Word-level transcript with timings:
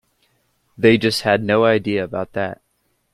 They 0.79 0.97
just 0.97 1.21
have 1.21 1.43
no 1.43 1.63
idea 1.65 2.03
about 2.03 2.33
that. 2.33 2.63